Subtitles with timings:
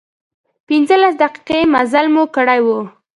[0.67, 2.67] پنځلس دقيقې مزل مو کړی و.